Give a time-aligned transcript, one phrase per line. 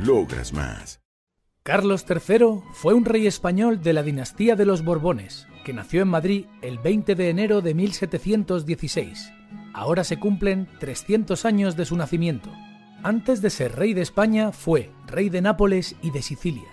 [0.00, 1.00] Logras más.
[1.64, 6.08] Carlos III fue un rey español de la dinastía de los Borbones, que nació en
[6.08, 9.32] Madrid el 20 de enero de 1716.
[9.74, 12.48] Ahora se cumplen 300 años de su nacimiento.
[13.02, 16.68] Antes de ser rey de España fue rey de Nápoles y de Sicilia.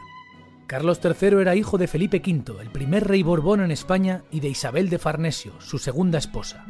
[0.67, 4.49] Carlos III era hijo de Felipe V, el primer rey Borbón en España, y de
[4.49, 6.63] Isabel de Farnesio, su segunda esposa.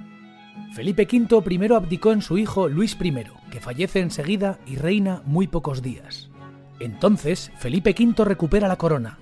[0.74, 3.14] Felipe V primero abdicó en su hijo Luis I,
[3.52, 6.30] que fallece enseguida y reina muy pocos días.
[6.80, 9.20] Entonces Felipe V recupera la corona.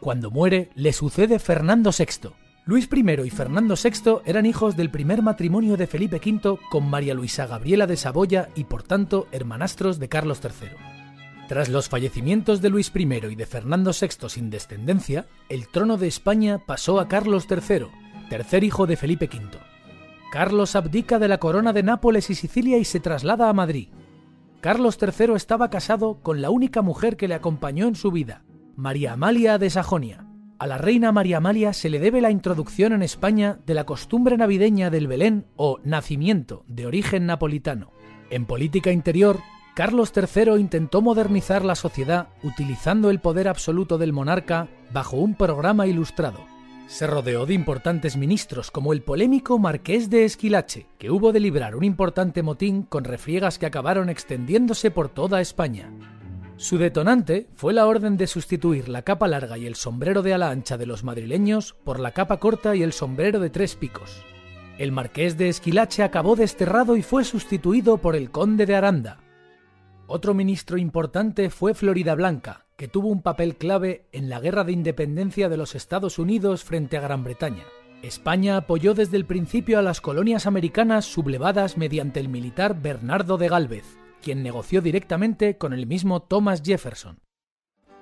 [0.00, 2.30] Cuando muere, le sucede Fernando VI.
[2.64, 7.14] Luis I y Fernando VI eran hijos del primer matrimonio de Felipe V con María
[7.14, 10.68] Luisa Gabriela de Saboya y por tanto hermanastros de Carlos III.
[11.48, 16.06] Tras los fallecimientos de Luis I y de Fernando VI sin descendencia, el trono de
[16.06, 17.86] España pasó a Carlos III,
[18.28, 19.58] tercer hijo de Felipe V.
[20.30, 23.88] Carlos abdica de la corona de Nápoles y Sicilia y se traslada a Madrid.
[24.60, 28.44] Carlos III estaba casado con la única mujer que le acompañó en su vida,
[28.76, 30.26] María Amalia de Sajonia.
[30.58, 34.36] A la reina María Amalia se le debe la introducción en España de la costumbre
[34.36, 37.90] navideña del Belén o nacimiento, de origen napolitano.
[38.28, 39.38] En política interior,
[39.74, 45.86] Carlos III intentó modernizar la sociedad utilizando el poder absoluto del monarca bajo un programa
[45.86, 46.44] ilustrado.
[46.90, 51.76] Se rodeó de importantes ministros como el polémico Marqués de Esquilache, que hubo de librar
[51.76, 55.92] un importante motín con refriegas que acabaron extendiéndose por toda España.
[56.56, 60.50] Su detonante fue la orden de sustituir la capa larga y el sombrero de ala
[60.50, 64.24] ancha de los madrileños por la capa corta y el sombrero de tres picos.
[64.76, 69.20] El marqués de Esquilache acabó desterrado y fue sustituido por el conde de Aranda.
[70.08, 74.72] Otro ministro importante fue Florida Blanca, que tuvo un papel clave en la guerra de
[74.72, 77.64] independencia de los Estados Unidos frente a Gran Bretaña.
[78.00, 83.50] España apoyó desde el principio a las colonias americanas sublevadas mediante el militar Bernardo de
[83.50, 83.84] Gálvez,
[84.22, 87.18] quien negoció directamente con el mismo Thomas Jefferson.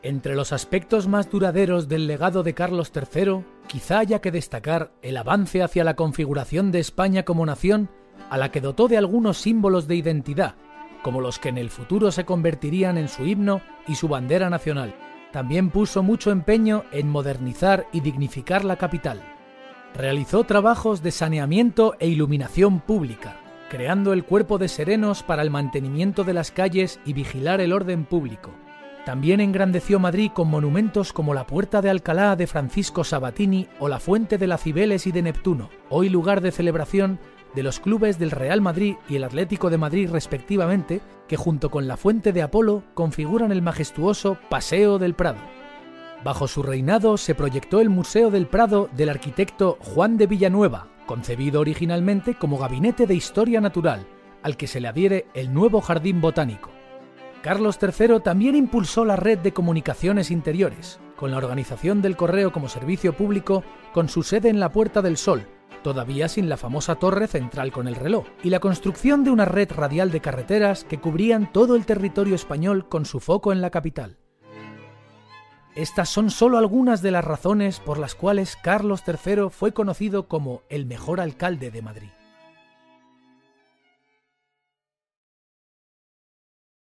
[0.05, 5.17] Entre los aspectos más duraderos del legado de Carlos III, quizá haya que destacar el
[5.17, 7.91] avance hacia la configuración de España como nación,
[8.31, 10.55] a la que dotó de algunos símbolos de identidad,
[11.03, 14.95] como los que en el futuro se convertirían en su himno y su bandera nacional.
[15.33, 19.23] También puso mucho empeño en modernizar y dignificar la capital.
[19.95, 26.25] Realizó trabajos de saneamiento e iluminación pública, creando el cuerpo de serenos para el mantenimiento
[26.25, 28.51] de las calles y vigilar el orden público.
[29.05, 34.01] También engrandeció Madrid con monumentos como la Puerta de Alcalá de Francisco Sabatini o la
[34.01, 37.19] Fuente de la Cibeles y de Neptuno, hoy lugar de celebración
[37.55, 41.89] de los clubes del Real Madrid y el Atlético de Madrid respectivamente, que junto con
[41.89, 45.41] la Fuente de Apolo configuran el majestuoso Paseo del Prado.
[46.25, 51.61] Bajo su reinado se proyectó el Museo del Prado del arquitecto Juan de Villanueva, concebido
[51.61, 54.07] originalmente como gabinete de historia natural,
[54.43, 56.71] al que se le adhiere el nuevo jardín botánico.
[57.43, 62.69] Carlos III también impulsó la red de comunicaciones interiores, con la organización del correo como
[62.69, 65.47] servicio público con su sede en la Puerta del Sol,
[65.83, 69.71] todavía sin la famosa torre central con el reloj, y la construcción de una red
[69.71, 74.19] radial de carreteras que cubrían todo el territorio español con su foco en la capital.
[75.75, 80.63] Estas son solo algunas de las razones por las cuales Carlos III fue conocido como
[80.69, 82.09] el mejor alcalde de Madrid.